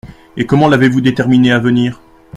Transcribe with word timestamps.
Et 0.35 0.47
comment 0.47 0.67
l’avez-vous 0.67 0.99
déterminée 0.99 1.51
à 1.51 1.59
venir?… 1.59 2.01